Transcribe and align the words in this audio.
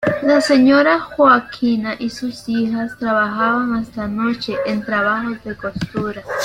La 0.23 0.41
señora 0.41 0.99
Joaquina 0.99 1.95
y 1.99 2.09
sus 2.09 2.49
hijas, 2.49 2.97
trabajaban 2.97 3.75
hasta 3.75 4.07
noche 4.07 4.55
en 4.65 4.83
trabajos 4.83 5.43
de 5.43 5.55
costura. 5.55 6.23